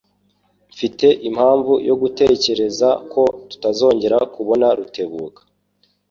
[0.73, 5.41] Mfite impamvu yo gutekereza ko tutazongera kubona Rutebuka.